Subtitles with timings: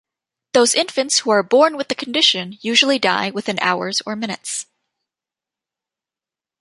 [0.53, 4.65] Those infants who are born with the condition usually die within hours or minutes.